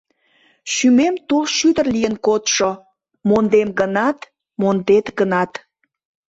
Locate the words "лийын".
1.95-2.15